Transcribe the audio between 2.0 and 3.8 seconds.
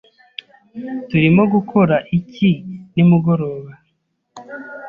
iki nimugoroba?